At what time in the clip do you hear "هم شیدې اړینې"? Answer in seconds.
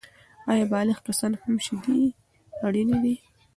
1.41-2.97